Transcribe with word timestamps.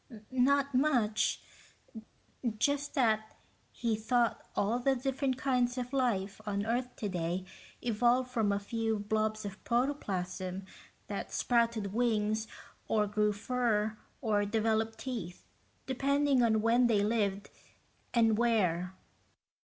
"Not 0.31 0.73
much. 0.73 1.43
Just 2.57 2.95
that 2.95 3.35
he 3.71 3.95
thought 3.95 4.43
all 4.55 4.79
the 4.79 4.95
different 4.95 5.37
kinds 5.37 5.77
of 5.77 5.93
life 5.93 6.41
on 6.43 6.65
earth 6.65 6.95
today 6.95 7.45
evolved 7.83 8.31
from 8.31 8.51
a 8.51 8.57
few 8.57 8.97
blobs 8.97 9.45
of 9.45 9.63
protoplasm 9.63 10.65
that 11.05 11.31
sprouted 11.31 11.93
wings 11.93 12.47
or 12.87 13.05
grew 13.05 13.31
fur 13.31 13.95
or 14.21 14.43
developed 14.43 14.97
teeth, 14.97 15.45
depending 15.85 16.41
on 16.41 16.63
when 16.63 16.87
they 16.87 17.03
lived, 17.03 17.51
and 18.11 18.39
where." 18.39 18.95